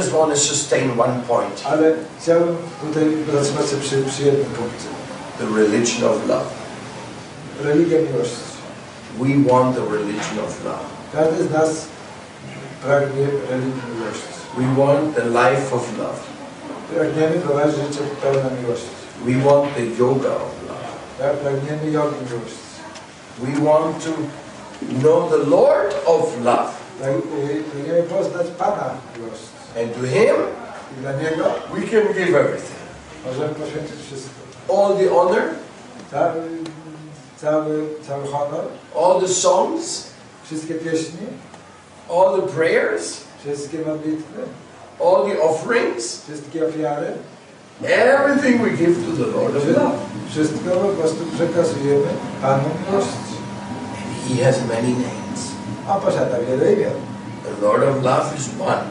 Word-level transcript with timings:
just 0.00 0.12
want 0.12 0.30
to 0.32 0.36
sustain 0.36 0.96
one 0.96 1.22
point 1.28 1.62
Ale 1.64 1.94
chciałbym 2.20 2.56
tutaj 2.80 3.04
przy, 3.80 4.02
przy 4.02 4.22
jednym 4.22 4.46
punkcie. 4.46 4.88
the 5.38 5.46
religion 5.46 6.04
of 6.10 6.28
love. 6.28 6.50
Religia 7.62 7.98
miłości. 8.00 8.50
We 9.18 9.52
want 9.52 9.76
the 9.76 9.84
religion 9.96 10.38
of 10.46 10.64
love. 10.64 10.84
Każdy 11.12 11.44
z 11.44 11.50
nas 11.50 11.70
pragnie 12.82 13.26
religii 13.50 13.82
miłości. 13.96 14.30
We 14.58 14.66
want 14.84 15.14
the 15.14 15.24
life 15.24 15.76
of 15.76 15.98
love. 15.98 16.20
Pragniemy 16.94 17.36
prowadzić 17.40 17.76
życie 17.76 18.00
pełne 18.22 18.50
miłości. 18.62 18.90
We 19.26 19.50
want 19.50 19.74
the 19.74 19.84
yoga 20.02 20.28
of 20.28 20.52
love. 20.68 20.86
Pragniemy 21.42 21.90
jogi 21.90 22.16
miłości. 22.26 22.70
We 23.38 23.64
want 23.70 24.04
to 24.04 24.10
know 25.00 25.30
the 25.30 25.50
Lord 25.50 25.94
of 26.06 26.44
love. 26.44 26.70
Pragniemy 27.00 28.02
poznać 28.02 28.46
Pana 28.58 28.90
miłości. 29.16 29.59
And 29.76 29.94
to 29.94 30.00
Him, 30.06 30.36
I 30.98 31.00
dla 31.00 31.12
Niego 31.12 31.44
we 31.74 31.80
can 31.86 32.12
give 32.14 32.34
everything. 32.34 32.80
możemy 33.26 33.54
poświęcić 33.54 33.96
wszystko. 34.06 34.40
All 34.68 34.96
the 34.96 35.08
honor, 35.10 35.42
Cały, 36.10 36.42
cały, 37.40 37.86
cały 38.06 38.26
honor, 38.26 38.64
all 38.96 39.20
the 39.20 39.28
songs, 39.28 40.04
wszystkie 40.44 40.74
pieśni, 40.74 41.26
all 42.10 42.40
the 42.40 42.46
prayers, 42.48 43.20
wszystkie 43.44 43.78
modlitwy, 43.78 44.42
all 45.00 45.30
the 45.30 45.42
offerings, 45.42 46.22
wszystkie 46.24 46.66
ofiary, 46.66 47.06
everything 47.84 48.62
we 48.62 48.70
give 48.70 48.96
to 49.06 49.24
the 49.24 49.30
Lord 49.38 49.56
of 49.56 49.64
love. 49.68 49.98
wszystko 50.30 50.70
po 50.70 50.88
prostu 50.88 51.24
przekazujemy 51.34 52.06
Panu 52.42 52.64
miłości. 52.88 53.34
He 54.28 54.44
has 54.44 54.56
many 54.68 54.88
names. 54.88 55.40
On 55.88 56.00
posiada 56.00 56.38
wiele 56.40 56.72
imion. 56.72 56.92
The 57.44 57.66
Lord 57.66 57.82
of 57.82 58.02
love 58.04 58.38
is 58.38 58.48
one, 58.60 58.82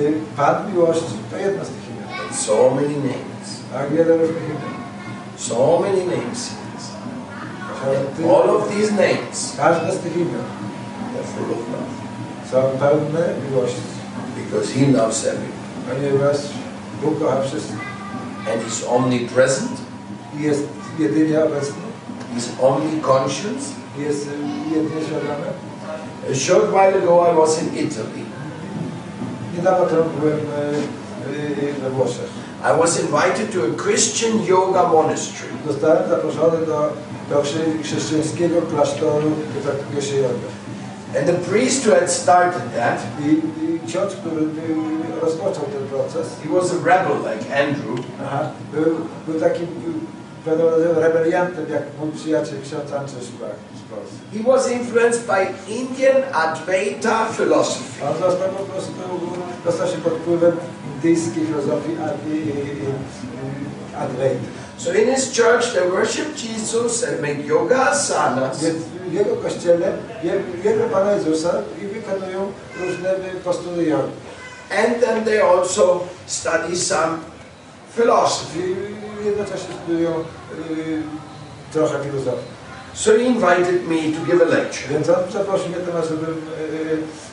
Y, 0.00 0.12
Pan 0.36 0.72
miłości 0.72 1.04
to 1.30 1.36
jedno 1.36 1.64
z 1.64 1.68
tych 1.68 1.84
imion. 1.90 2.34
so 2.34 2.70
many 2.74 2.96
names. 2.96 3.46
Tak 3.72 3.90
wiele 3.92 4.16
różnych 4.16 4.44
imion. 4.44 4.74
So 5.36 5.78
many 5.82 6.04
names. 6.04 6.50
he 6.50 6.72
has. 6.74 6.84
Posiada 8.16 8.34
all 8.34 8.50
of 8.56 8.68
these 8.68 8.90
names 8.92 9.54
Każde 9.56 9.92
z 9.92 9.98
tych 9.98 10.16
imion 10.16 10.44
are 11.18 11.24
full 11.34 11.52
of 11.52 11.58
love 11.72 11.98
są 12.50 12.78
pełne 12.78 13.34
miłości, 13.50 13.80
because 14.36 14.72
He 14.72 14.86
loves 14.92 15.26
everyone. 15.26 15.58
ponieważ 15.88 16.36
Bóg 17.02 17.18
kocha 17.18 17.42
wszystkich 17.42 17.88
And 18.52 18.62
He's 18.62 18.88
omnipresent, 18.96 19.70
jest 20.38 20.62
jedynie 20.98 21.44
obecny, 21.44 21.82
He's 22.36 22.64
omniconscious. 22.66 23.62
jest 23.98 24.26
y, 24.26 24.30
jedynie 24.74 25.02
świadomy. 25.06 25.46
A 26.32 26.34
short 26.34 26.68
while 26.72 26.94
ago, 27.02 27.32
I 27.32 27.36
was 27.36 27.62
in 27.62 27.68
Italy. 27.86 28.22
Niedawno 29.58 29.86
temu 29.86 30.04
byłem 30.20 30.38
y, 30.38 30.40
y, 31.68 31.72
we 31.82 31.90
Włoszech. 31.90 32.30
I 32.62 32.78
was 32.78 33.00
invited 33.00 33.52
to 33.52 33.58
a 33.64 33.82
Christian 33.82 34.42
yoga 34.46 34.88
monastery. 34.88 35.50
Zostałem 35.66 36.08
zaproszony 36.08 36.66
do, 36.66 36.92
do 37.30 37.42
chrześcijańskiego 37.82 38.62
klasztoru, 38.62 39.30
gdzie 39.50 39.60
praktykuje 39.60 40.02
się 40.02 40.16
jogę. 40.16 40.48
And 41.18 41.26
the 41.26 41.50
priest 41.50 41.86
who 41.86 41.94
had 41.94 42.10
started 42.10 42.62
that, 42.76 42.98
I, 43.20 43.28
I 43.64 43.80
ksiądz, 43.86 44.14
który 44.16 44.42
y, 44.42 45.20
rozpoczął 45.22 45.64
ten 45.64 45.88
proces, 45.88 46.26
he 46.42 46.48
was 46.48 46.70
a 46.72 46.76
rebel 46.84 47.16
like 47.28 47.44
Andrew. 47.62 48.06
aha, 48.26 48.50
był, 48.72 48.94
był 49.26 49.40
takim 49.40 49.64
y, 49.64 49.68
pewnego 49.68 49.86
rodzaju 49.86 50.17
rebeliantem, 50.96 51.66
jak 51.70 51.82
mój 52.00 52.10
przyjaciel 52.12 52.58
ksiądz 52.62 52.92
Andrzej 52.92 53.22
Szpak 53.22 53.56
z 53.78 53.82
Polski. 53.90 54.18
He 54.38 54.52
was 54.52 54.70
influenced 54.70 55.26
by 55.26 55.72
Indian 55.72 56.22
Advaita 56.32 57.26
philosophy. 57.36 58.04
On 58.10 58.14
został 58.30 58.48
po 58.48 58.64
prostu, 58.64 58.92
dostał 59.64 59.88
się 59.88 59.96
pod 59.98 60.12
wpływem 60.12 60.52
indyjskiej 60.94 61.46
filozofii 61.46 61.96
Adi- 62.04 62.36
i- 62.36 62.48
i- 62.48 63.96
Advaita. 63.96 64.44
So 64.78 64.92
in 64.94 65.14
his 65.14 65.32
church, 65.36 65.72
they 65.74 65.90
worship 65.90 66.26
Jesus 66.36 67.04
and 67.04 67.20
make 67.20 67.46
yoga 67.46 67.90
asanas. 67.90 68.58
W 69.08 69.12
jego 69.12 69.36
kościele 69.36 69.92
wielbią 70.62 70.88
Pana 70.92 71.12
Jezusa 71.12 71.52
i 71.82 71.86
wykonują 71.86 72.52
różne 72.80 73.14
postury 73.44 73.84
jogi. 73.84 74.12
And 74.86 75.00
then 75.00 75.24
they 75.24 75.40
also 75.42 76.00
study 76.26 76.76
some 76.76 77.18
philosophy. 77.96 78.76
I 79.22 79.26
jednocześnie 79.26 79.74
studiują 79.82 80.10
y, 80.10 80.24
trochę 81.72 82.04
filozofię. 82.04 82.58
So 82.94 83.10
he 83.12 83.22
invited 83.22 83.88
me 83.88 84.12
to 84.12 84.20
give 84.26 84.42
a 84.42 84.44
lecture. 84.44 84.88
Więc 84.90 85.08
on 85.08 85.32
zaprosił 85.32 85.68
mnie 85.68 85.78
nas, 85.94 86.08
żebym 86.08 86.40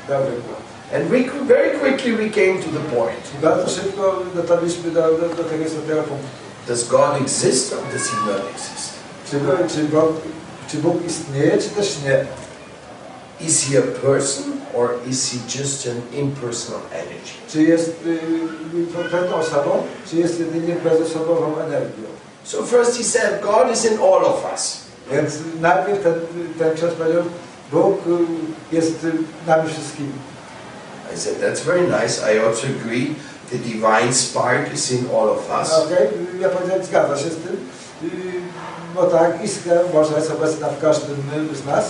dał 0.08 0.24
wykład. 0.24 0.66
And 0.94 1.10
we 1.10 1.24
very 1.48 1.80
quickly 1.80 2.14
we 2.14 2.30
came 2.30 2.62
to 2.64 2.70
the 2.70 2.96
point. 2.96 3.34
I 3.40 3.42
bardzo 3.42 3.70
szybko 3.70 4.22
dotarliśmy 4.36 4.92
do, 4.92 5.02
do, 5.02 5.30
do 5.30 5.44
tego 5.44 5.66
istotnego 5.66 6.04
punktu. 6.04 6.28
Does 6.68 6.88
God 6.88 7.22
exist 7.22 7.74
or 7.74 7.80
does 7.94 8.10
he 8.10 8.32
not 8.32 8.42
exist? 8.56 8.94
Czy, 9.32 9.40
czy, 9.76 9.84
Bóg, 9.84 10.14
czy 10.68 10.78
Bóg 10.78 11.06
istnieje, 11.06 11.58
czy 11.58 11.70
też 11.70 11.98
nie? 12.06 12.26
Is 13.48 13.64
he 13.64 13.80
a 13.80 13.82
person 13.82 14.44
or 14.74 14.90
is 15.10 15.32
he 15.32 15.60
just 15.60 15.88
an 15.88 16.20
impersonal 16.20 16.82
energy? 16.92 17.34
Czy 17.52 17.64
jest 17.64 17.90
y, 18.06 19.10
pewną 19.12 19.36
osobą, 19.36 19.84
czy 20.10 20.16
jest 20.16 20.40
jedynie 20.40 20.76
bezosobową 20.76 21.58
energią? 21.60 22.08
So 22.46 22.64
first 22.64 22.98
he 22.98 23.04
said 23.04 23.42
God 23.42 23.72
is 23.72 23.86
in 23.86 23.98
all 24.00 24.26
of 24.26 24.46
us. 24.54 24.82
Więc 25.12 25.34
najpierw 25.62 26.04
ten, 26.04 26.14
ten 26.60 26.76
ksiądz 26.76 26.94
powiedział, 26.94 27.24
Bóg 27.72 27.98
y, 28.08 28.76
jest 28.76 29.06
nami 29.48 29.70
wszystkimi. 29.70 30.12
I 31.16 31.18
said 31.18 31.40
that's 31.42 31.60
very 31.66 31.82
nice. 31.88 32.34
I 32.34 32.40
also 32.40 32.68
agree 32.68 33.16
the 33.52 33.58
divine 33.58 34.14
spark 34.14 34.74
is 34.74 34.92
in 34.92 35.06
all 35.10 35.30
of 35.30 35.50
us. 35.62 35.74
Okej, 35.74 36.08
ja 36.40 36.50
powiedziałem, 36.50 36.86
zgadza 36.86 37.18
się 37.18 37.30
z 37.30 37.36
tym. 37.36 37.56
Y, 38.04 38.10
Bo 38.96 39.04
tak, 39.04 39.44
iskra 39.44 39.76
Boża 39.94 40.18
jest 40.18 40.32
obecna 40.32 40.68
w 40.70 40.82
każdym 40.82 41.16
z 41.54 41.66
nas, 41.66 41.86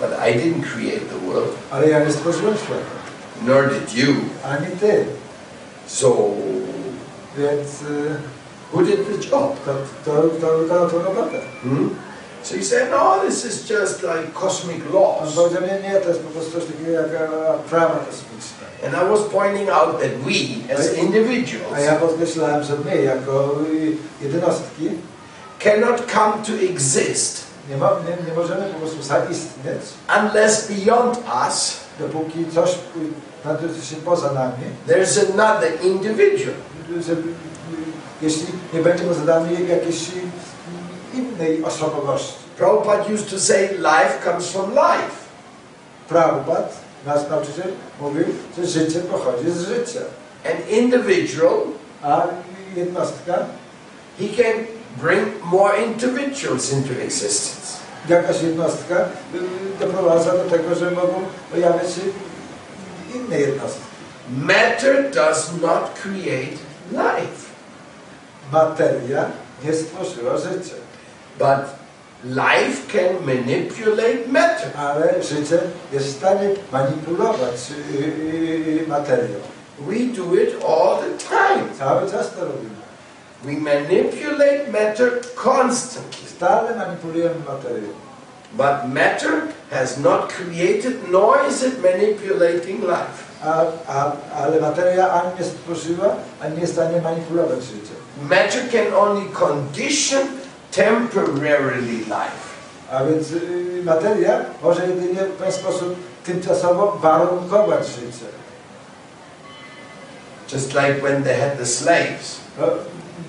But 0.00 0.10
I 0.28 0.34
didn't 0.38 0.62
create 0.74 1.00
the 1.00 1.26
world, 1.32 1.52
ale 1.70 1.88
ja 1.88 2.04
nie 2.04 2.12
stworzyłem 2.12 2.54
świata. 2.56 3.00
nor 3.46 3.70
did 3.74 3.94
you. 3.94 4.14
Ani 4.44 4.66
ty. 4.80 5.04
So 5.86 6.16
Więc 7.38 7.82
y, 7.82 8.16
who 8.72 8.84
did 8.84 9.06
the 9.06 9.30
job? 9.30 9.56
to, 10.04 10.12
to 10.40 10.58
wykonał 10.58 10.90
tą 10.90 11.02
robotę. 11.02 11.40
Hmm? 11.62 11.90
So 12.42 12.56
he 12.56 12.62
said, 12.62 12.90
no, 12.90 13.20
this 13.20 13.44
is 13.44 13.70
just 13.70 14.02
like 14.02 14.32
cosmic 14.34 14.82
laws. 14.92 15.34
powiedział, 15.34 15.62
nie, 15.62 15.88
nie, 15.88 16.00
to 16.00 16.08
jest 16.08 16.20
po 16.20 16.30
prostu 16.30 16.52
coś 16.52 16.64
takiego 16.64 16.90
jak 16.90 17.30
prawa 17.70 17.94
kosmiczne. 17.94 18.66
And 18.86 18.94
I 18.94 19.10
was 19.10 19.20
pointing 19.32 19.68
out 19.68 20.00
that 20.00 20.10
we, 20.24 20.74
as 20.74 20.94
individuals, 20.94 21.74
A 21.74 21.80
ja 21.80 21.96
podkreślałem, 21.96 22.62
że 22.62 22.76
my 22.84 23.02
jako 23.02 23.54
y, 23.72 23.96
jednostki 24.22 24.90
cannot 25.58 26.12
come 26.12 26.32
to 26.46 26.52
exist 26.72 27.50
nie, 27.70 27.76
mo, 27.76 27.86
nie, 27.86 28.30
nie 28.30 28.36
możemy 28.36 28.64
po 28.64 28.80
prostu 28.80 29.02
zaistnieć, 29.02 29.82
unless 30.20 30.68
beyond 30.68 31.18
us 31.46 31.76
dopóki 31.98 32.46
coś 32.54 32.70
y, 32.70 32.76
znajduje 33.42 33.82
się 33.82 33.96
poza 33.96 34.32
nami, 34.32 34.64
there's 34.88 35.32
another 35.32 35.72
individual. 35.82 36.56
Jeśli 38.22 38.46
nie 38.74 38.80
będzie 38.82 39.04
poza 39.04 39.24
nami 39.24 39.68
jakiejś 39.68 39.96
innej 41.14 41.64
osobowości. 41.64 42.34
Prabhupada 42.58 43.04
used 43.14 43.30
to 43.30 43.40
say 43.40 43.68
life 43.78 44.24
comes 44.24 44.50
from 44.50 44.70
life. 44.70 45.16
Prabhupada, 46.08 46.68
nasz 47.06 47.28
nauczyciel, 47.30 47.72
mówił, 48.00 48.24
że 48.58 48.66
życie 48.66 49.00
pochodzi 49.00 49.50
z 49.50 49.58
życia. 49.60 50.00
An 50.44 50.68
individual, 50.78 51.56
A 52.02 52.26
jednostka, 52.76 53.34
he 54.18 54.28
can 54.42 54.64
bring 55.02 55.44
more 55.44 55.72
individuals 55.84 56.72
into 56.72 56.92
existence. 57.02 57.80
jakaś 58.08 58.42
jednostka 58.42 58.94
y, 59.34 59.80
doprowadza 59.80 60.32
do 60.32 60.44
tego, 60.50 60.74
że 60.74 60.90
mogą 60.90 61.14
pojawiać 61.52 61.86
się 61.94 62.00
inne 63.14 63.40
jednostki. 63.40 63.80
Matter 64.36 65.10
does 65.10 65.50
not 65.62 65.90
create 66.02 66.56
life, 66.92 67.49
Materia 68.52 69.24
nie 69.64 69.74
stworzyła 69.74 70.36
życia, 70.36 70.74
but 71.38 71.80
life 72.24 72.92
can 72.92 73.26
manipulate 73.26 74.28
matter. 74.28 74.70
ale 74.76 75.22
życie 75.22 75.60
jest 75.92 76.06
w 76.06 76.16
stanie 76.16 76.48
manipulować 76.72 77.70
y, 77.70 78.04
y, 78.84 78.88
materią. 78.88 79.40
We 79.78 79.94
do 80.16 80.34
it 80.34 80.64
all 80.64 80.98
the 80.98 81.18
time. 81.18 81.68
Cały 81.78 82.10
czas 82.10 82.30
to 82.34 82.40
robimy. 82.40 82.80
We 83.44 83.52
manipulate 83.52 84.70
matter 84.72 85.10
constantly. 85.34 86.28
Stale 86.28 86.76
manipulujemy 86.76 87.34
materią. 87.48 87.88
But 88.52 88.92
matter 88.92 89.48
has 89.70 89.98
not 89.98 90.32
created, 90.32 91.08
nor 91.10 91.38
is 91.48 91.62
it 91.62 91.82
manipulating 91.82 92.80
life. 92.82 93.29
A, 93.44 93.64
a, 93.88 94.12
ale 94.36 94.60
materia 94.60 95.10
ani 95.10 95.30
nie 95.38 95.44
stworzyła, 95.44 96.14
ani 96.42 96.60
jest 96.60 96.72
w 96.72 96.76
stanie 96.76 97.02
manipulować 97.02 97.62
życiem. 97.62 97.96
Matter 98.22 98.62
can 98.72 98.94
only 98.94 99.30
condition 99.32 100.22
temporarily 100.70 101.92
life. 101.92 102.50
A 102.90 103.04
więc 103.04 103.30
y, 103.30 103.82
materia 103.84 104.40
może 104.62 104.86
jedynie 104.86 105.20
w 105.20 105.42
ten 105.42 105.52
sposób 105.52 105.96
tymczasowo 106.24 106.98
warunkować 107.02 107.86
życie. 107.86 108.26
Just 110.52 110.74
like 110.74 111.00
when 111.02 111.22
they 111.22 111.40
had 111.40 111.58
the 111.58 111.66
slaves. 111.66 112.40
No, 112.58 112.66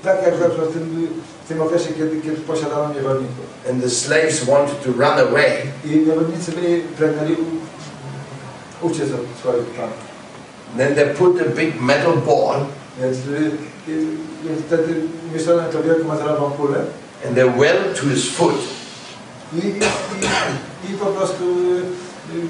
tak 0.04 0.24
jak 0.24 0.34
przykład 0.34 0.70
w 0.70 0.74
tym, 0.74 1.08
w 1.46 1.48
tym 1.48 1.62
okresie, 1.62 1.94
kiedy, 1.94 2.22
kiedy 2.22 2.38
posiadano 2.38 2.94
niewolników. 2.94 3.46
And 3.70 3.84
the 3.84 3.90
slaves 3.90 4.46
wanted 4.46 4.84
to 4.84 4.92
run 4.92 5.20
away. 5.30 5.52
I 5.86 5.90
niewolnicy 5.90 6.52
byli 6.52 6.82
pragnęli 6.82 7.36
u- 8.82 8.88
uciec 8.88 9.10
od 9.12 9.40
swoich 9.40 9.66
panów. 9.66 10.12
Then 10.78 10.96
they 10.96 11.06
put 11.06 11.42
a 11.42 11.46
big 11.56 11.82
metal 11.82 12.14
ball 12.18 12.56
Więc, 13.00 13.18
y, 13.18 13.52
y, 13.92 14.06
więc 14.46 14.62
wtedy 14.68 14.94
umieszczono 15.30 15.64
to 15.72 15.84
wielką 15.84 16.08
metalową 16.08 16.52
kulę 16.52 16.80
and 17.28 17.36
they 17.36 17.50
welded 17.50 17.96
to 18.02 18.06
his 18.10 18.30
foot. 18.32 18.56
i, 19.54 19.58
i, 19.58 19.70
i, 19.70 20.94
i 20.94 20.98
po 20.98 21.06
prostu 21.06 21.44
y, 21.44 22.38
y, 22.38 22.42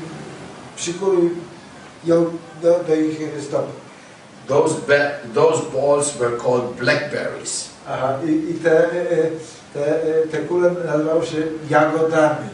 ją 2.05 2.25
do, 2.61 2.79
do 2.87 2.95
ich 2.95 3.19
stopy. 3.41 3.71
Those, 4.47 4.75
those 5.33 5.61
balls 5.73 6.17
were 6.17 6.37
called 6.37 6.75
blackberries. 6.79 7.69
Aha, 7.87 8.19
i, 8.25 8.31
i 8.51 8.53
te, 8.53 8.89
te, 9.73 9.99
te 10.31 10.37
kule 10.37 10.71
nazywały 10.85 11.25
się 11.25 11.37
jagodami. 11.69 12.49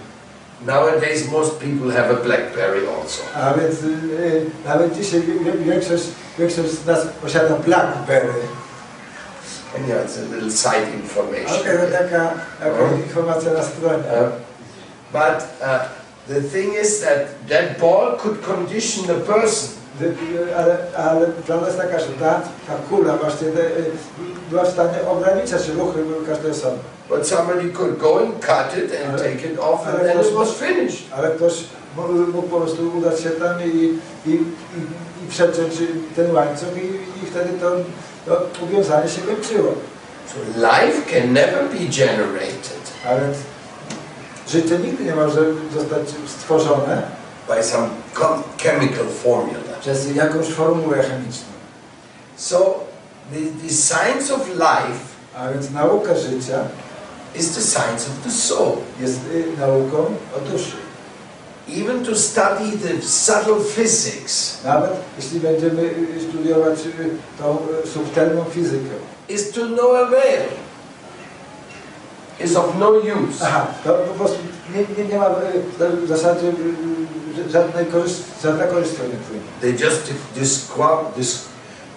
Nowadays, 0.65 1.30
most 1.31 1.59
people 1.59 1.92
have 1.92 2.09
a 2.09 2.24
blackberry 2.24 2.88
also. 2.88 3.24
A 3.36 3.54
więc 3.54 3.83
y, 3.83 4.45
nawet 4.65 4.95
dzisiaj 4.95 5.21
większość, 5.65 6.04
większość 6.39 6.69
z 6.69 6.86
nas 6.86 7.00
posiada 7.21 7.56
Blackberry. 7.56 8.42
And 9.75 9.88
yeah, 9.88 10.01
it's 10.06 10.18
a 10.18 10.36
little 10.36 10.51
side 10.51 10.94
information. 10.94 11.62
Okej, 11.62 11.77
to 11.77 11.98
taka, 11.98 12.33
taka 12.59 12.95
informacja 13.06 13.54
na 13.54 13.63
stronie. 13.63 14.04
Uh, 14.04 14.31
but 15.13 15.44
uh, 15.62 15.80
the 16.27 16.42
thing 16.42 16.74
is 16.74 17.01
that 17.01 17.48
that 17.50 17.80
ball 17.80 18.18
could 18.18 18.42
condition 18.42 19.06
the 19.07 19.19
person. 19.33 19.76
Ale, 20.57 20.77
ale 20.97 21.27
prawda 21.27 21.67
jest 21.67 21.79
taka, 21.79 21.99
że 21.99 22.05
ta, 22.19 22.41
ta 22.67 22.73
kula 22.89 23.17
właśnie 23.17 23.47
te, 23.47 23.61
była 24.49 24.63
w 24.63 24.71
stanie 24.71 24.97
ograniczać 25.09 25.67
ruchy 25.67 25.99
każdej 26.27 26.51
osoby. 26.51 26.77
But 27.09 27.27
somebody 27.27 27.69
could 27.69 27.97
go 27.97 28.19
and 28.19 28.45
cut 28.45 28.77
it 28.77 28.91
and 29.05 29.17
take 29.17 29.53
it 29.53 29.59
off, 29.59 29.88
and 29.88 29.99
then 29.99 30.21
it 30.21 30.33
was 30.33 30.53
finished. 30.53 31.03
Ale 31.11 31.31
ktoś 31.31 31.53
mógł, 31.95 32.41
po 32.41 32.59
prostu 32.59 32.97
udać 32.97 33.19
się 33.19 33.29
tam 33.29 33.63
i, 33.65 33.99
i, 34.25 34.31
i, 34.31 34.35
i 35.23 35.27
przeciąć 35.29 35.73
ten 36.15 36.35
łańcuch 36.35 36.69
i, 36.77 36.85
i 37.23 37.25
wtedy 37.31 37.49
to, 37.61 37.71
to 38.25 38.47
uwiązanie 38.65 39.09
się 39.09 39.21
kończyło. 39.21 39.73
So 40.27 40.39
life 40.55 41.11
can 41.11 41.33
never 41.33 41.69
be 41.69 41.79
generated 41.79 42.83
A 43.05 43.15
więc 43.15 43.38
życie 44.49 44.79
nigdy 44.79 45.03
nie 45.03 45.15
może 45.15 45.41
zostać 45.75 46.01
stworzone 46.27 47.01
by 47.47 47.63
some 47.63 47.89
chemical 48.57 49.05
formula. 49.05 49.67
Przez 49.88 50.16
jakąś 50.16 50.48
formułę 50.48 50.98
chemiczną. 50.98 51.48
So 52.38 52.80
the, 53.31 53.68
the 53.68 53.74
science 53.74 54.36
of 54.36 54.50
life 54.50 55.00
A 55.36 55.54
więc 55.54 55.72
nauka 55.72 56.16
życia 56.16 56.60
is 57.36 57.50
the 57.56 57.62
science 57.62 58.07
of 58.10 58.24
the 58.24 58.31
soul. 58.31 58.72
jest 59.01 59.19
y, 59.34 59.45
nauką 59.60 59.98
o 60.38 60.51
duszy. 60.51 60.78
Even 61.69 62.06
to 62.06 62.16
study 62.16 62.78
the 62.78 63.07
subtle 63.07 63.60
physics 63.75 64.57
Nawet 64.63 64.92
jeśli 65.18 65.39
będziemy 65.39 65.81
y, 65.81 66.30
studiować 66.30 66.80
y, 66.80 67.10
tą 67.40 67.57
subtelną 67.94 68.44
fizykę. 68.44 68.95
is 69.30 69.51
to 69.51 69.66
no 69.66 69.83
avail. 69.83 70.42
Is 72.45 72.56
of 72.56 72.66
no 72.80 72.90
use. 72.90 73.45
Aha, 73.45 73.68
to 73.83 73.94
po 73.94 74.13
prostu 74.13 74.38
nie, 74.75 75.04
nie, 75.04 75.10
nie 75.10 75.19
ma 75.19 75.30
w 76.06 76.07
zasadzie 76.07 76.51
y, 77.48 77.50
żadnej 77.50 77.86
żadna 78.44 78.68
korzyść 78.68 78.92
nie 78.92 79.18
płynie. 79.28 79.42
They 79.62 79.88
just 79.88 80.01
discover, 80.36 81.06
dis, 81.18 81.39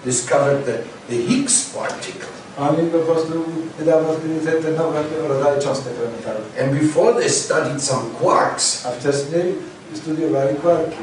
discovered 0.04 0.64
the, 0.64 0.72
the 1.08 1.16
Higgs 1.22 1.64
particle. 1.64 2.26
Oni 2.58 2.90
po 2.90 2.98
prostu 2.98 3.32
niedawno 3.78 4.10
odkryli 4.10 4.40
te, 4.40 4.52
te 4.52 4.70
nowe 4.70 5.02
rodzaje 5.28 5.60
cząstek 5.62 5.92
elementarnych. 6.00 6.62
And 6.62 6.80
before 6.80 7.20
they 7.20 7.30
studied 7.30 7.82
some 7.82 8.02
quarks, 8.20 8.86
A 8.86 8.90
wcześniej 8.90 9.54
studiowali 9.94 10.56
kwarki. 10.56 10.96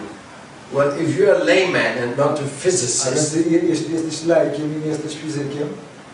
well, 0.74 0.92
if 1.02 1.18
you're 1.18 1.36
a 1.42 1.44
layman 1.44 1.98
and 2.04 2.18
not 2.18 2.40
a 2.40 2.44
physicist, 2.64 3.36
jeśli 3.62 3.94
jesteś 3.94 4.24
i 4.60 4.80
nie 4.86 4.88
jesteś 4.88 5.18
fizykiem, 5.18 5.68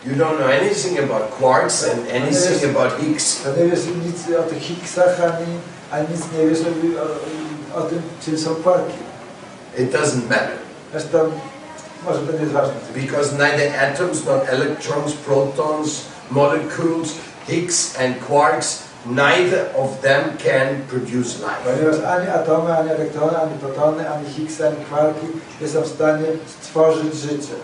you 0.06 0.14
don't 0.14 0.36
know 0.36 0.50
anything 0.62 0.98
about 0.98 1.30
quarks 1.38 1.84
and 1.84 2.00
anything 2.10 2.76
about 2.76 3.00
Higgs. 3.00 3.38
nie 3.58 3.70
wiesz 3.70 3.80
nic 4.06 4.38
o 4.38 4.42
tych 4.42 4.58
Higgsach, 4.58 5.20
ani, 5.20 5.46
ani 5.90 6.06
nic 6.12 6.20
nie 6.38 6.46
wiesz 6.48 6.60
o 6.60 7.04
tym, 7.82 8.38
są 8.38 8.54
kwarki. 8.54 8.98
It 9.78 9.92
doesn't 9.92 10.28
matter. 10.28 10.58
Zresztą 10.92 11.18
może 12.04 12.20
to 12.20 12.32
nie 12.32 12.38
jest 12.38 12.52
ważne. 12.52 12.74
Because 12.94 13.32
neither 13.32 13.72
atoms 13.84 14.24
nor 14.24 14.40
electrons, 14.48 15.12
protons, 15.12 16.00
molecules, 16.30 17.08
Higgs 17.46 18.00
and 18.00 18.26
quarks, 18.26 18.82
neither 19.06 19.66
of 19.76 20.00
them 20.00 20.36
can 20.38 20.82
produce 20.88 21.38
life. 21.38 21.60
Ponieważ 21.64 22.04
ani 22.04 22.28
atomy, 22.28 22.78
ani 22.78 22.90
elektrony, 22.90 23.38
ani 23.38 23.58
protony, 23.58 24.10
ani 24.10 24.28
Higgsy, 24.28 24.66
ani 24.66 24.84
kwarki 24.84 25.26
nie 25.60 25.68
są 25.68 25.80
w 25.80 25.86
stanie 25.86 26.26
stworzyć 26.60 27.14
życie. 27.14 27.54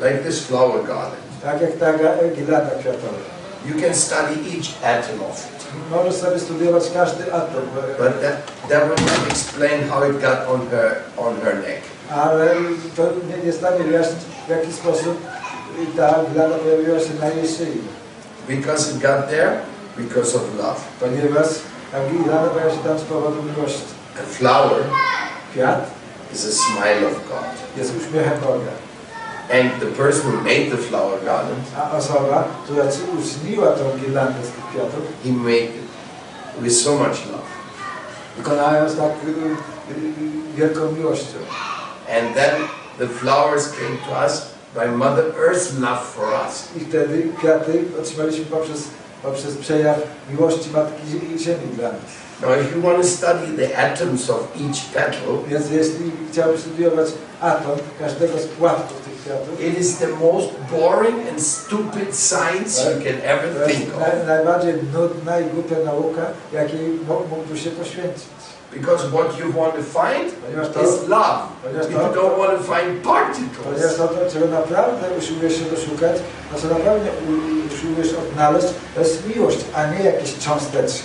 Like 0.00 0.18
this 0.18 0.40
flower 0.40 0.86
garden. 0.86 1.20
Tak 1.42 1.60
jak 1.60 1.72
ta 1.72 1.92
girlanda 2.36 2.70
kwiatowa. 2.70 3.18
You 3.66 3.80
can 3.80 3.94
study 3.94 4.34
each 4.50 4.98
atom 4.98 5.22
of 5.30 5.38
it. 5.38 5.61
Możesz 5.90 6.14
sobie 6.14 6.38
studiować 6.38 6.84
każdy 6.94 7.34
atom, 7.34 7.62
e, 7.98 8.02
But 8.02 8.20
that, 8.22 8.36
that 8.68 8.82
will 8.88 9.06
not 9.06 9.30
explain 9.30 9.88
how 9.88 10.10
it 10.10 10.20
got 10.20 10.48
on 10.48 10.60
her, 10.70 10.94
on 11.16 11.40
her 11.44 11.54
neck. 11.56 11.82
ale 12.10 12.54
to 12.96 13.02
nie, 13.28 13.36
nie 13.36 13.44
jest 13.44 13.58
w 13.58 13.60
stanie 13.60 13.84
wyjaśnić, 13.84 14.18
w 14.46 14.50
jaki 14.50 14.72
sposób 14.72 15.16
ta 15.96 16.14
girlanda 16.28 16.58
pojawiła 16.58 16.98
się 17.00 17.14
na 17.20 17.28
jej 17.28 17.48
szyi. 17.48 17.80
Because 18.48 18.90
it 18.90 18.98
got 18.98 19.28
there? 19.28 19.52
Because 19.96 20.36
of 20.36 20.42
love. 20.58 20.80
Ponieważ 21.00 21.46
ta 21.92 21.98
girlanda 22.10 22.50
pojawia 22.50 22.70
się 22.72 22.78
tam 22.84 22.98
z 22.98 23.02
powodu 23.02 23.42
miłości. 23.42 23.92
A 24.18 24.34
flower 24.34 24.82
is 26.34 26.46
a 26.46 26.52
smile 26.52 27.06
of 27.06 27.14
God. 27.28 27.46
Boga. 28.40 28.72
And 29.50 29.80
the 29.80 29.86
person 29.86 30.30
who 30.30 30.40
made 30.40 30.70
the 30.70 30.76
flower 30.76 31.18
garden, 31.24 31.56
A 31.76 31.96
osoba, 31.96 32.44
która 32.64 32.84
ci 32.92 32.98
uczyniła 33.18 33.66
tą 33.72 33.98
girlandę 34.00 34.42
z 34.46 34.50
tych 34.50 34.64
kwiatów, 34.70 35.02
he 35.24 35.30
made 35.32 35.64
it 35.64 35.88
with 36.60 36.76
so 36.76 36.92
much 36.92 37.26
love. 37.32 37.48
wykonała 38.36 38.72
ją 38.76 38.88
z 38.90 38.96
tak 38.96 39.10
y, 39.26 39.30
y, 39.30 40.56
wielką 40.56 40.92
miłością. 40.92 41.38
And 42.18 42.34
then 42.34 42.50
the 42.98 43.06
flowers 43.08 43.68
came 43.68 43.96
to 44.08 44.24
us 44.26 44.42
by 44.74 44.86
Mother 44.96 45.24
Earth's 45.48 45.80
love 45.80 46.00
for 46.14 46.24
us. 46.46 46.68
I 46.76 46.80
wtedy 46.80 47.28
kwiaty 47.38 47.84
otrzymaliśmy 48.00 48.44
poprzez, 48.44 48.82
poprzez 49.22 49.56
przejaw 49.56 49.96
miłości 50.30 50.70
Matki 50.70 51.02
Zie- 51.06 51.38
Ziemi 51.38 51.76
dla 51.76 51.88
nas. 51.88 52.00
Now, 52.42 52.54
if 52.60 52.74
you 52.74 52.80
want 52.82 52.96
to 53.02 53.04
study 53.08 53.56
the 53.56 53.68
atoms 53.78 54.30
of 54.30 54.40
each 54.56 54.80
petal, 54.94 55.38
Więc 55.48 55.70
jeśli 55.70 56.10
chciałbym 56.32 56.58
studiować 56.58 57.08
atom 57.40 57.76
każdego 57.98 58.38
z 58.38 58.46
płatków 58.46 59.00
tych 59.04 59.14
kwiatów, 59.22 59.60
it 59.60 59.78
is 59.78 59.98
the 59.98 60.08
most 60.08 60.48
boring 60.70 61.28
and 61.30 61.42
stupid 61.42 62.08
science 62.16 62.90
you 62.90 62.96
can 63.04 63.20
to 63.20 63.24
ever 63.26 63.50
jest 63.68 63.70
think 63.78 63.94
of. 63.94 64.00
naj, 64.00 64.26
najbardziej 64.26 64.74
nudna 64.94 65.40
i 65.40 65.44
głupia 65.44 65.76
nauka, 65.84 66.22
jakiej 66.52 66.98
mo- 67.08 67.22
mógłby 67.30 67.58
się 67.58 67.70
poświęcić. 67.70 68.24
Because 68.76 69.08
what 69.08 69.38
you 69.38 69.52
want 69.60 69.74
to 69.74 69.82
find 69.82 70.34
Ponieważ 70.44 70.68
to, 70.74 70.82
is 70.82 71.08
love. 71.08 71.42
ponieważ 71.62 71.90
You 71.90 71.98
don't 71.98 72.38
want 72.38 72.52
to 72.58 72.64
find 72.74 73.02
ponieważ 73.02 73.04
particles. 73.04 73.96
to, 73.96 74.08
to, 74.08 74.30
czego 74.32 74.46
naprawdę 74.46 75.06
usiłujesz 75.18 75.54
się 75.58 75.64
doszukać, 75.64 76.16
to 76.54 76.60
co 76.60 76.68
naprawdę 76.68 77.10
u- 77.28 77.74
usiłujesz 77.74 78.14
odnaleźć, 78.22 78.66
to 78.94 79.00
jest 79.00 79.26
miłość, 79.28 79.58
a 79.74 79.86
nie 79.86 80.04
jakieś 80.04 80.38
cząsteczki. 80.38 81.02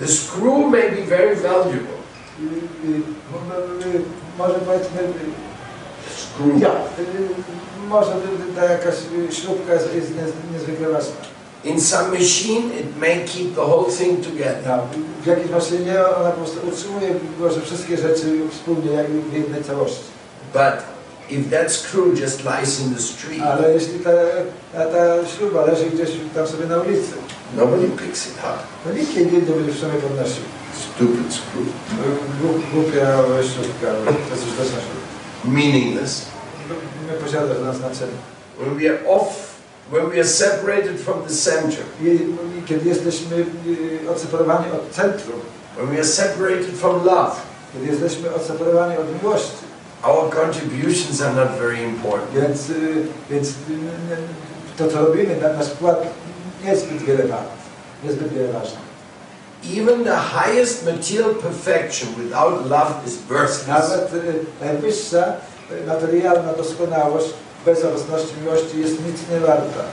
The 0.00 0.08
screw 0.08 0.70
may 0.70 0.90
be 0.90 1.02
very 1.02 1.34
valuable. 1.36 1.96
Screw. 6.16 6.60
ja, 6.60 6.68
y, 6.98 7.88
może 7.88 8.10
y, 8.12 8.56
ta 8.56 8.64
jakaś 8.64 8.94
y, 9.30 9.34
śrubka 9.34 9.72
jest, 9.74 9.94
jest 9.94 10.08
niez- 10.10 10.52
niezwykle 10.52 10.88
ważna. 10.88 11.12
In 11.64 11.80
some 11.80 12.08
machine, 12.18 12.72
it 12.80 12.96
may 13.00 13.24
keep 13.26 13.54
the 13.54 13.60
whole 13.62 13.92
thing 13.98 14.24
together. 14.24 14.66
No, 14.66 14.82
w 15.22 15.26
jakiejś 15.26 15.50
maszynie 15.50 15.94
ona 16.20 16.30
po 16.30 16.40
prostu 16.40 16.68
utrzymuje 16.68 17.14
może 17.40 17.60
wszystkie 17.60 17.96
rzeczy 17.96 18.40
wspólnie 18.50 18.92
jak 18.92 19.06
w 19.10 19.32
jednej 19.32 19.64
całości. 19.64 20.04
But 20.52 20.82
if 21.30 21.50
that 21.56 21.72
screw 21.72 22.20
just 22.20 22.44
lies 22.44 22.80
in 22.80 22.94
the 22.94 23.00
street, 23.02 23.42
Ale 23.42 23.72
jeśli 23.72 23.98
ta, 24.00 24.10
ta, 24.72 24.84
ta 24.86 25.26
śruba 25.26 25.64
leży 25.66 25.84
gdzieś 25.84 26.10
tam 26.34 26.46
sobie 26.46 26.66
na 26.66 26.76
ulicy, 26.80 27.12
nobody 27.56 27.86
picks 27.88 28.26
it 28.26 28.34
up. 28.38 28.58
nikt 28.98 29.16
jej 29.16 29.26
nie 29.26 29.32
będzie 29.40 29.72
w 29.72 29.78
sobie 29.78 29.92
podnosił. 29.92 30.42
Stupid 30.94 31.32
screw. 31.34 31.66
Głup- 32.42 32.62
Głupia 32.74 33.06
śrubka, 33.42 33.86
to 34.04 34.34
jest 34.34 34.46
użyteczna 34.46 34.78
śrubka. 34.80 35.10
Meaningless. 35.44 36.22
Nie 37.08 37.14
posiada 37.24 37.46
żadnego 37.46 37.72
znaczenia. 37.72 38.18
When 38.60 38.78
we 38.78 38.88
are 38.90 38.98
off, 39.08 39.28
when 39.92 40.10
we 40.10 40.14
are 40.20 40.28
separated 40.28 41.00
from 41.00 41.22
the 41.28 41.34
center, 41.34 41.84
I, 42.02 42.06
i 42.58 42.62
kiedy 42.66 42.88
jesteśmy 42.88 43.36
y, 44.06 44.10
odseparowani 44.10 44.64
od 44.72 44.90
centrum, 44.90 45.40
when 45.76 45.86
we 45.88 45.94
are 45.94 46.04
separated 46.08 46.76
from 46.76 47.04
love, 47.04 47.32
kiedy 47.72 47.86
jesteśmy 47.92 48.34
odseparowani 48.34 48.96
od 48.96 49.22
miłości, 49.22 49.70
Our 50.02 50.30
contributions 50.30 51.20
are 51.22 51.34
not 51.34 51.48
very 51.58 51.82
important. 51.82 52.30
Więc, 52.34 52.60
więc 53.30 53.48
to, 54.78 54.88
co 54.88 55.06
robimy, 55.06 55.36
na- 55.42 55.52
nasz 55.52 55.66
wkład 55.68 56.02
nie 56.64 56.70
jest 56.70 56.82
zbyt 56.82 57.02
wiele 57.02 57.26
wart, 57.28 57.48
niezbyt 58.04 58.32
wiele 58.32 58.52
ważny. 58.52 58.78
Even 59.78 60.04
the 60.04 60.16
highest 60.16 60.86
material 60.86 61.34
perfection 61.34 62.08
without 62.16 62.70
love 62.70 63.06
is 63.06 63.16
worthless. 63.28 63.66
Nawet 63.68 64.10
najwyższa 64.60 65.32
materialna 65.86 66.52
doskonałość 66.52 67.26
bez 67.66 67.84
obecności 67.84 68.34
miłości 68.42 68.80
jest 68.80 69.06
nic 69.06 69.16
nie 69.30 69.40
warta. 69.40 69.84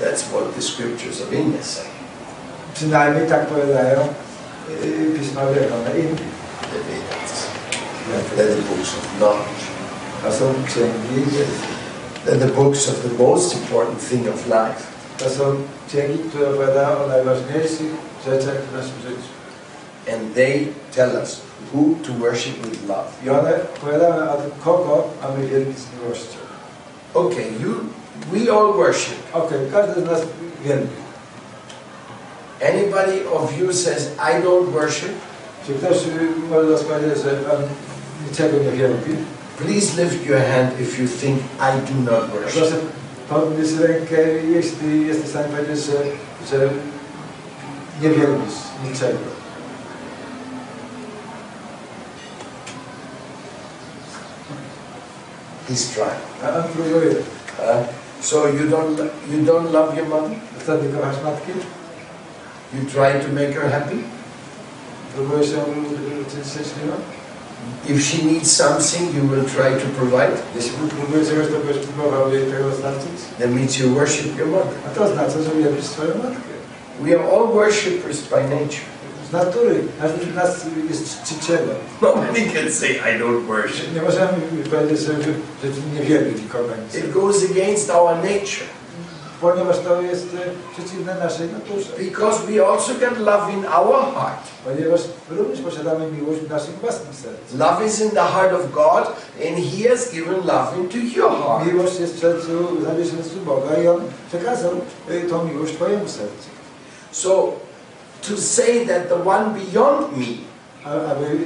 That's 0.00 0.22
what 0.32 0.54
the 0.56 0.62
scriptures 0.62 1.20
of 1.22 1.32
India 1.32 1.62
say. 1.62 1.84
Przynajmniej 2.74 3.28
tak 3.28 3.46
powiadają 3.46 4.08
pisma 5.20 5.46
wierone 5.46 5.90
Indii. 5.98 6.26
The 6.72 6.78
Vedas. 6.78 7.46
They're 8.36 8.54
the 8.56 8.62
books 8.62 8.88
of 8.98 9.18
knowledge. 9.18 9.62
To 10.24 10.32
są 10.32 10.54
księgi, 10.66 11.26
They're 12.26 12.38
the 12.38 12.54
books 12.62 12.88
of 12.88 13.02
the 13.02 13.24
most 13.24 13.54
important 13.54 14.08
thing 14.08 14.28
of 14.28 14.46
life. 14.46 14.97
To 15.18 15.30
są 15.30 15.54
księgi, 15.88 16.18
które 16.18 16.50
opowiadają 16.50 17.04
o 17.04 17.06
najważniejszych 17.06 17.92
rzeczach 18.26 18.54
w 18.54 18.76
naszym 18.76 18.98
życiu. 19.02 19.28
And 20.12 20.34
they 20.34 20.66
tell 20.94 21.16
us 21.16 21.40
who 21.72 21.94
to 22.06 22.12
worship 22.12 22.66
with 22.66 22.88
love. 22.88 23.08
I 23.24 23.30
one 23.30 23.54
opowiadają 23.76 24.30
o 24.30 24.36
tym, 24.36 24.50
kogo 24.64 25.04
mamy 25.22 25.46
wielbić 25.46 25.78
z 25.78 25.86
miłością. 25.92 26.38
Okay, 27.14 27.44
you, 27.60 27.74
we 28.32 28.52
all 28.52 28.72
worship. 28.72 29.14
Okay, 29.32 29.58
każdy 29.72 30.00
z 30.00 30.04
nas 30.04 30.20
wielbi. 30.64 30.88
Anybody 32.60 33.30
of 33.30 33.58
you 33.58 33.72
says, 33.72 34.08
I 34.18 34.42
don't 34.42 34.68
worship, 34.72 35.12
Czy 35.66 35.74
ktoś 35.74 35.98
może 36.50 36.70
nas 36.70 36.82
powiedzieć, 36.82 37.22
że 37.24 37.30
on 37.30 37.62
niczego 38.28 38.58
nie 38.58 38.70
wielbi? 38.70 39.16
please 39.58 40.02
lift 40.02 40.24
your 40.26 40.38
hand 40.38 40.80
if 40.80 41.02
you 41.02 41.08
think 41.08 41.42
I 41.60 41.72
do 41.80 42.12
not 42.12 42.30
worship. 42.30 42.80
Podnieść 43.28 43.72
rękę, 43.72 44.32
jesteś 44.32 45.24
w 45.24 45.28
stanie 45.28 45.48
powiedzieć, 45.48 45.84
że, 45.84 45.92
że 46.50 46.68
nie 48.02 48.10
wielbisz 48.10 48.54
niczego. 48.84 49.18
He's 55.68 55.94
trying. 55.94 56.22
A 56.44 56.56
on 56.56 56.64
próbuje. 56.72 57.10
Uh, 57.58 57.84
so 58.20 58.46
you 58.46 58.68
don't, 58.70 58.98
you 59.30 59.42
don't 59.44 59.72
love 59.72 59.96
your 59.96 60.06
mother? 60.06 60.30
Wtedy 60.58 60.88
kochasz 60.88 61.22
matki? 61.24 61.52
You 62.74 62.84
try 62.84 63.20
to 63.20 63.28
make 63.32 63.52
her 63.54 63.70
happy? 63.70 63.96
Próbujesz 65.14 65.52
ją 65.52 65.58
uczynić 65.60 66.48
szczęśliwą? 66.48 66.96
If 67.88 68.02
she 68.02 68.24
needs 68.24 68.56
something, 68.56 69.14
you 69.14 69.22
will 69.22 69.44
try 69.44 69.70
to 69.82 69.86
provide. 69.98 70.36
Jeśli 70.56 70.72
próbujesz 70.98 71.28
czegoś, 71.28 71.46
to 71.46 71.92
próbował 71.92 72.32
jej 72.32 72.46
tego 72.46 72.70
dostarczyć? 72.70 73.18
That 73.38 73.50
means 73.50 73.78
you 73.78 73.94
worship 73.94 74.38
your 74.38 74.48
mother. 74.48 74.72
A 74.86 74.88
to 74.90 75.04
oznacza, 75.04 75.42
że 75.42 75.62
wielbisz 75.62 75.84
swoją 75.84 76.08
matkę. 76.08 76.52
We 77.00 77.14
are 77.14 77.24
all 77.32 77.46
worshippers 77.54 78.20
by 78.20 78.42
nature. 78.42 78.88
Z 79.28 79.32
natury. 79.32 79.80
Każdy 80.00 80.32
z 80.32 80.34
nas 80.34 80.66
jest 80.90 81.22
czcicielem. 81.22 81.76
Nobody 82.02 82.40
can 82.54 82.72
say 82.72 82.90
I 82.90 83.20
don't 83.20 83.46
worship. 83.46 83.94
Nie 83.94 84.02
możemy 84.02 84.28
powiedzieć, 84.70 85.00
że, 85.00 85.12
że, 85.12 85.32
że 85.62 85.80
nie 85.94 86.02
wielbi 86.06 86.42
nikogo. 86.42 86.68
It 86.98 87.12
goes 87.12 87.44
against 87.50 87.90
our 87.90 88.16
nature. 88.16 88.68
Ponieważ 89.40 89.78
to 89.78 90.02
jest 90.02 90.26
e, 90.34 90.72
przeciwne 90.72 91.14
naszej 91.14 91.48
naturze. 91.48 91.90
Because 91.98 92.46
we 92.46 92.66
also 92.66 92.94
get 92.94 93.18
love 93.18 93.52
in 93.52 93.66
our 93.66 94.14
heart. 94.14 94.42
Ponieważ 94.64 95.00
również 95.30 95.60
posiadamy 95.60 96.06
miłość 96.12 96.40
w 96.40 96.50
naszym 96.50 96.74
własnym 96.74 97.14
sercu. 97.14 97.58
Love 97.58 97.86
is 97.86 98.00
in 98.00 98.10
the 98.10 98.24
heart 98.24 98.52
of 98.52 98.72
God, 98.72 99.06
and 99.48 99.56
He 99.58 99.88
has 99.88 100.12
given 100.12 100.34
love 100.34 100.78
into 100.78 100.98
your 100.98 101.30
heart. 101.30 101.66
Miłość 101.66 102.00
jest 102.00 102.14
w 102.16 102.18
sercu, 102.18 102.50
sercu 103.04 103.40
Boga 103.44 103.82
i 103.82 103.88
On 103.88 104.00
przekazał 104.28 104.72
y, 105.10 105.20
tą 105.30 105.44
miłość 105.44 105.74
Twojemu 105.74 106.08
sercu. 106.08 106.48
So, 107.12 107.52
to 108.28 108.36
say 108.36 108.86
that 108.86 109.08
the 109.08 109.24
one 109.24 109.54
beyond 109.54 110.16
me 110.16 110.48
A, 110.84 110.90
aby, 110.90 111.38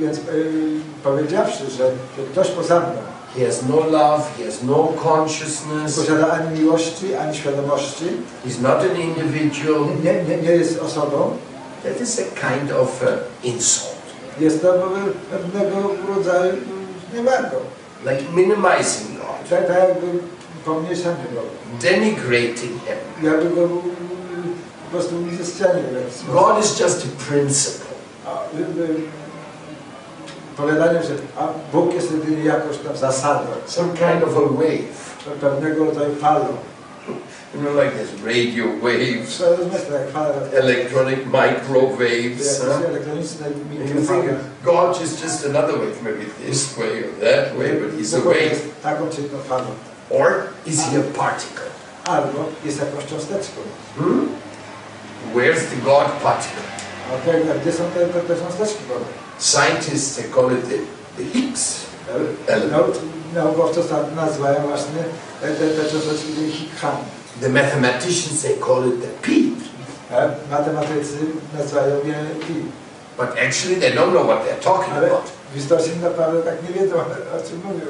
więc 0.00 0.18
y, 0.18 0.80
powiedziawszy, 1.04 1.70
że, 1.70 1.84
że 2.16 2.22
ktoś 2.32 2.48
poza 2.48 2.80
mną 2.80 3.15
He 3.36 3.44
has 3.44 3.62
no 3.68 3.76
love, 3.76 4.22
he 4.38 4.44
has 4.44 4.62
no 4.62 4.94
consciousness, 5.02 5.96
posiada 5.96 6.26
ani 6.32 6.60
miłości, 6.60 7.14
ani 7.14 7.36
świadomości, 7.36 8.04
he's 8.46 8.60
not 8.62 8.80
an 8.80 8.96
individual. 8.96 9.86
nie, 10.04 10.24
nie, 10.24 10.36
nie 10.42 10.50
jest 10.50 10.80
osobą, 10.82 11.36
That 11.82 12.00
is 12.00 12.18
a 12.20 12.22
kind 12.50 12.72
of 12.72 13.02
uh, 13.02 13.08
insult, 13.44 13.96
jest 14.40 14.62
to 14.62 14.72
pewnego 15.30 15.90
rodzaju 16.14 16.52
like 18.04 18.22
minimizing 18.34 19.18
God, 19.18 19.48
Tak, 19.50 19.66
tak 19.66 19.76
jakby 19.88 20.06
go. 21.34 21.42
denigrating 21.82 22.80
him. 22.86 22.98
Jakby 23.22 23.50
go 23.56 23.68
po 23.68 24.90
prostu 24.90 25.14
zestrzelił. 25.38 25.82
God 26.32 26.64
is 26.64 26.80
just 26.80 27.04
a 27.06 27.24
principle. 27.30 27.86
A, 30.58 30.62
y, 30.62 30.64
y, 30.64 30.68
Powiadanie, 30.68 31.02
że 31.02 31.14
Bóg 31.72 31.94
jest 31.94 32.12
jedynie 32.12 32.44
jakąś 32.44 32.78
tam 32.78 32.96
zasadą, 32.96 33.46
Some 33.66 33.88
kind 33.88 34.22
of 34.24 34.36
a 34.36 34.40
wave. 34.54 35.16
pewnego 35.40 35.84
rodzaju 35.84 36.14
falą. 36.16 36.46
You 37.54 37.60
know, 37.62 37.74
like 37.74 37.92
there's 37.96 38.12
radio 38.24 38.64
waves, 38.82 39.38
To 39.38 39.50
jest 39.72 39.90
jak 39.90 40.10
fala. 40.12 40.34
electronic 40.52 41.18
microwaves. 41.26 42.60
Huh? 42.60 42.84
elektroniczne 42.88 43.46
And 43.46 43.90
you 43.94 44.00
think 44.06 44.24
God 44.64 45.02
is 45.02 45.22
just 45.22 45.46
another 45.46 45.78
wave, 45.78 46.02
maybe 46.02 46.24
this 46.46 46.76
way 46.78 47.04
or 47.04 47.10
that 47.20 47.58
way, 47.58 47.72
but 47.80 47.98
he's 47.98 48.14
a 48.14 48.20
wave. 48.20 48.50
jest 48.50 48.82
taką 48.82 49.08
czy 49.10 49.20
inną 49.20 49.38
falą. 49.48 49.64
Or 50.10 50.32
is 50.66 50.80
he 50.80 50.98
a 50.98 51.02
particle? 51.18 51.64
Albo 52.04 52.44
jest 52.64 52.78
jakąś 52.78 53.06
cząsteczką. 53.06 53.60
Hmm? 53.98 54.28
Where's 55.34 55.60
the 55.70 55.76
God 55.84 56.06
particle? 56.22 56.62
Scientists 59.38 60.16
they 60.16 60.30
call 60.30 60.50
it 60.50 60.64
the, 60.68 60.78
the 61.16 61.24
Higgs 61.24 61.86
element. 62.48 62.70
Nau, 62.70 63.44
naukowcy 63.44 63.80
ostatnio 63.80 64.16
nazywają 64.16 64.68
właśnie 64.68 65.04
te, 65.40 65.48
te, 65.48 65.68
te 65.68 65.90
cząsteczki 65.90 66.50
Higgsami. 66.52 67.04
The 67.40 67.48
mathematicians 67.48 68.42
they 68.42 68.56
call 68.56 68.88
it 68.88 69.00
the 69.00 69.08
P. 69.22 69.30
E, 70.10 70.30
Matematycy 70.50 71.18
nazywają 71.58 71.96
je 72.04 72.14
pi. 72.46 72.54
But 73.16 73.38
actually 73.38 73.76
they 73.76 73.92
don't 73.92 74.12
know 74.12 74.26
what 74.26 74.44
they're 74.44 74.60
talking 74.60 74.94
about. 74.94 75.24
w 75.54 75.56
istocie 75.56 75.90
naprawdę 76.02 76.42
tak 76.42 76.62
nie 76.62 76.80
wiedzą 76.80 76.96
o 76.96 77.48
czym 77.48 77.60
mówią. 77.64 77.86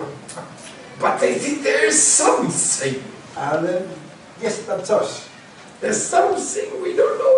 But 1.01 1.21
they 1.21 1.35
think 1.35 1.63
there 1.63 1.89
is 1.89 2.17
something. 2.17 2.97
Ale 3.37 3.83
jest 4.43 4.67
tam 4.67 4.83
coś. 4.83 5.07
There's 5.83 6.09
something 6.09 6.83
we 6.83 6.89
don't 6.89 7.19
know 7.19 7.36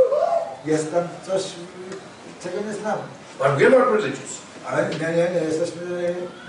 about. 0.69 0.81
Jest 0.81 0.93
tam 0.93 1.09
coś, 1.27 1.43
czego 2.43 2.57
nie 2.67 2.75
znamy. 2.75 3.03
But 3.39 3.49
we're 3.49 3.71
not 3.71 3.89
religious. 3.93 4.39
Ale 4.67 4.89
nie, 4.89 5.17
nie, 5.17 5.31
nie 5.41 5.47
jesteśmy 5.47 5.83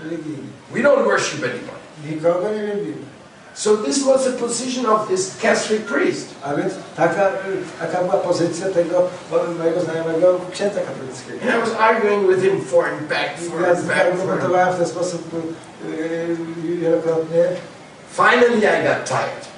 religijni. 0.02 0.48
We 0.70 0.80
don't 0.80 1.04
worship 1.04 1.44
anybody. 1.44 1.80
Nikogo 2.10 2.52
nie 2.52 2.66
wielbimy. 2.66 3.10
So 3.54 3.76
this 3.76 4.04
was 4.04 4.24
the 4.24 4.32
position 4.32 4.86
of 4.86 5.08
this 5.08 5.36
Catholic 5.42 5.84
priest. 5.84 6.28
A 6.42 6.54
więc 6.54 6.74
taka, 6.96 7.30
taka 7.80 8.02
była 8.02 8.16
pozycja 8.16 8.68
tego 8.68 9.08
mojego 9.58 9.80
znajomego 9.80 10.40
księdza 10.52 10.80
katolickiego. 10.80 11.38
And 11.42 11.66
I 11.66 11.70
was 11.70 11.80
arguing 11.80 12.28
with 12.28 12.42
him 12.42 12.64
for 12.64 12.84
and 12.84 13.08
back, 13.08 13.38
for 13.38 13.66
and 13.66 13.86
back, 13.86 13.86
for 13.86 13.92
and 13.92 14.20
argumentowałem 14.20 14.74
w 14.74 14.78
ten 14.78 14.86
sposób 14.86 15.22
wielokrotnie. 16.80 17.44
Finally 18.12 18.58
I 18.58 18.84
got 18.84 19.04
tired. 19.06 19.49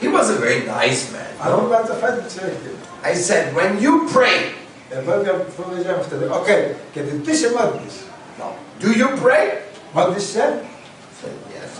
He 0.00 0.08
was 0.08 0.30
a 0.30 0.34
very 0.34 0.60
nice 0.60 1.12
man. 1.12 1.26
Ale 1.40 1.54
on 1.54 1.64
no? 1.64 1.70
bardzo 1.70 1.94
fajnym 1.94 2.24
człowiekiem. 2.30 2.78
I 3.12 3.16
said, 3.16 3.54
when 3.54 3.82
you 3.82 4.08
pray, 4.12 4.58
Ja 4.90 5.02
powiedziałem, 5.02 5.40
powiedziałem 5.56 6.00
wtedy, 6.04 6.32
okej, 6.32 6.64
kiedy 6.94 7.20
ty 7.20 7.38
się 7.38 7.50
modlisz, 7.50 7.94
no, 8.38 8.52
do 8.80 8.88
you 8.88 9.08
pray? 9.22 9.48
I 9.94 10.20
said, 10.20 11.32
yes. 11.54 11.70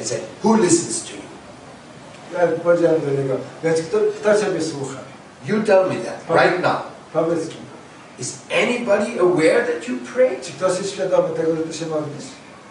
I 0.00 0.04
said, 0.04 0.20
who 0.42 0.56
listens 0.56 1.04
to 1.04 1.12
you? 1.12 1.22
Ja 2.32 2.46
powiedziałem 2.62 3.00
do 3.00 3.22
niego, 3.22 3.36
więc 3.64 3.80
kto, 3.80 3.98
kto 4.20 4.40
ciebie 4.40 4.62
słucha? 4.62 4.98
You 5.46 5.62
tell 5.62 5.88
me 5.88 5.96
that 5.96 6.36
right 6.42 6.62
now. 6.62 6.82
Is 8.18 8.38
anybody 8.50 9.18
aware 9.18 9.66
that 9.66 9.88
you 9.88 9.98
pray? 10.14 10.36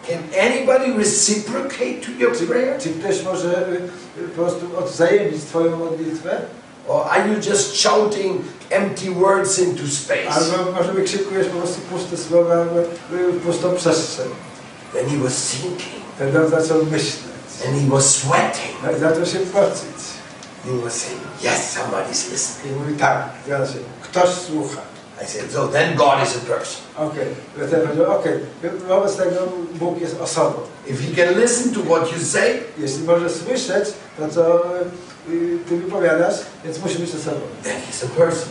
Czy? 0.06 0.12
Can 0.12 0.40
anybody 0.52 0.98
reciprocate 0.98 2.00
to 2.06 2.10
your 2.18 2.36
prayer? 2.48 2.82
Czy 2.82 2.88
ktoś 2.90 3.22
może 3.22 3.68
y, 3.68 3.72
y, 4.22 4.28
po 4.28 4.42
prostu 4.42 4.78
odwzajemnić 4.78 5.42
twoją 5.44 5.76
modlitwę? 5.76 6.40
Or 6.88 7.06
are 7.10 7.28
you 7.28 7.34
just 7.50 7.76
shouting 7.76 8.42
empty 8.70 9.10
words 9.10 9.58
into 9.58 9.82
space? 9.86 10.28
Albo 10.30 10.72
może 10.72 10.92
wykrzykujesz 10.92 11.46
po 11.46 11.58
prostu 11.58 11.80
puste 11.80 12.16
słowa, 12.16 12.64
y, 13.12 13.40
pustą 13.46 13.74
przestrzeń. 13.76 14.26
Then 14.92 15.06
he 15.06 15.16
was 15.16 15.50
thinking 15.50 16.02
Wtedy 16.16 16.44
on 16.44 16.50
zaczął 16.50 16.84
myśleć. 16.84 17.16
and 17.68 17.80
he 17.82 17.90
was 17.90 18.14
sweating. 18.14 18.76
No 18.84 18.92
i 18.92 19.00
zaczął 19.00 19.26
się 19.26 19.38
pocić. 19.38 19.96
He 20.64 20.72
was 20.84 20.92
saying, 20.94 21.20
Yes, 21.42 21.76
somebody's 21.76 22.28
I 22.28 22.32
listening. 22.32 22.78
mówi 22.78 22.94
tak, 22.94 23.28
ktoś 24.02 24.28
słucha. 24.30 24.80
I 25.22 25.24
said, 25.24 25.50
so 25.50 25.68
then 25.68 25.96
God 25.96 26.22
is 26.26 26.36
a 26.36 26.40
person. 26.40 26.82
Okay. 26.96 27.26
okay. 27.56 27.66
wtedy 27.66 27.86
powiedział, 27.86 28.18
okej, 28.20 28.32
wobec 28.88 29.16
tego 29.16 29.36
Bóg 29.74 30.00
jest 30.00 30.20
osobą. 30.20 30.54
If 30.86 31.02
he 31.02 31.24
can 31.24 31.40
listen 31.40 31.74
to 31.74 31.80
what 31.80 32.12
you 32.12 32.18
say, 32.24 32.60
Jeśli 32.78 33.04
może 33.04 33.30
słyszeć 33.30 33.88
to, 34.18 34.28
co 34.28 34.62
Ty 35.68 35.76
wypowiadasz, 35.76 36.34
więc 36.64 36.78
musi 36.78 36.98
być 36.98 37.10
osobą. 37.10 37.40
then 37.62 37.76
he's 37.90 38.04
a 38.04 38.08
person. 38.08 38.48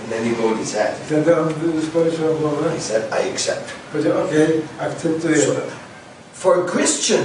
And 0.00 0.10
then 0.10 0.24
he 0.24 0.42
bowed 0.42 0.58
his 0.58 0.72
head. 0.72 0.94
Wtedy 1.06 1.36
on 1.36 1.54
spojrzał 1.90 2.34
głowę 2.34 2.70
He 2.74 2.80
said, 2.80 3.02
I 3.10 3.30
accept. 3.32 3.64
powiedział, 3.92 4.24
okej, 4.24 4.60
akceptuję. 4.78 5.46
So, 5.46 5.52
for 6.34 6.58
a 6.64 6.70
Christian, 6.72 7.20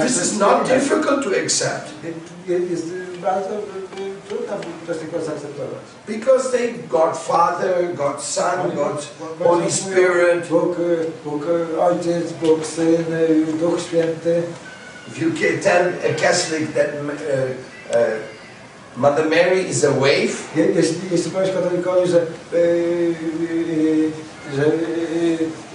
this 0.00 0.16
is 0.24 0.38
not 0.38 0.68
difficult 0.68 1.24
to 1.24 1.30
accept 1.44 1.90
Jest, 2.48 2.70
jest 2.70 2.86
bardzo 3.22 3.48
y, 4.32 4.34
y, 4.34 4.38
trudno 4.38 4.86
coś 4.86 4.98
takiego 4.98 5.24
zaakceptować. 5.24 5.84
because 6.06 6.50
they 6.50 6.74
got 6.88 7.16
Father, 7.16 7.94
got 7.94 8.24
Son, 8.24 8.70
got 8.74 9.08
Holy 9.44 9.70
Spirit. 9.70 10.48
Bóg, 10.48 10.76
Bóg 11.24 11.46
Ojciec, 11.80 12.32
Bóg 12.32 12.66
Syn, 12.66 13.04
Duch 13.60 13.80
Święty. 13.80 14.42
If 15.08 15.18
you 15.18 15.30
can 15.30 15.60
tell 15.60 15.92
a 16.10 16.14
Catholic 16.14 16.74
that 16.74 16.88
uh, 16.94 17.96
uh, 17.96 18.18
Mother 18.96 19.28
Mary 19.28 19.68
is 19.68 19.84
a 19.84 19.90
wave, 19.90 20.56
Je, 20.56 20.64
jeśli, 20.66 21.00
jeśli 21.10 21.30
powiesz 21.30 21.50
katolikowi, 21.54 22.08
że, 22.08 22.26
że, 24.56 24.64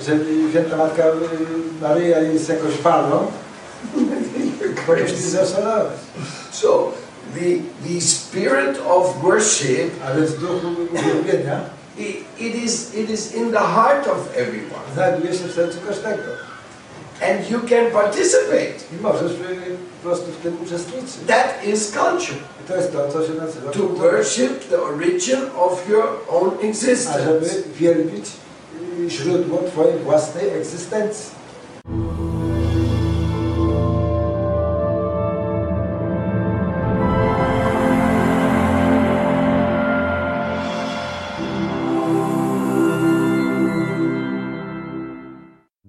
że 0.05 0.19
Święta 0.49 0.77
Matka 0.77 1.03
Maryja 1.81 2.19
jest 2.19 2.49
jakąś 2.49 2.73
falą, 2.73 3.27
you're 3.95 4.85
powinien 4.85 5.07
crazy. 5.07 5.37
So 6.51 6.93
the 7.35 7.49
the 7.89 8.01
spirit 8.01 8.79
of 8.87 9.23
worship, 9.23 9.91
A 10.05 10.13
więc 10.15 10.31
duch 10.31 10.61
uwielbienia 10.93 11.59
i- 11.97 12.23
it 12.39 12.55
is 12.55 12.95
it 12.95 13.09
is 13.09 13.35
in 13.35 13.51
the 13.51 13.59
heart 13.59 14.07
of 14.07 14.17
everyone, 14.35 14.81
znajduje 14.93 15.33
się 15.33 15.47
w 15.47 15.53
sercu 15.55 15.77
każdego. 15.87 16.23
and 17.21 17.49
you 17.51 17.59
can 17.69 17.91
participate. 17.91 18.73
I 18.99 19.01
możesz 19.01 19.31
y, 19.31 19.35
po 20.03 20.09
prostu 20.09 20.25
w 20.31 20.35
tym. 20.43 20.57
That 21.27 21.65
is 21.67 21.91
culture. 21.91 22.37
To 22.67 22.75
jest 22.75 22.91
to, 22.91 23.11
co 23.11 23.27
się 23.27 23.33
nazywa 23.33 23.71
To 23.71 23.79
kultura. 23.79 24.11
worship 24.11 24.69
the 24.69 24.81
origin 24.81 25.39
of 25.57 25.89
your 25.89 26.05
own 26.29 26.51
existence. 26.61 27.19
źródło 29.07 29.57
Twojej 29.71 29.99
własnej 29.99 30.49
egzystencji. 30.49 31.29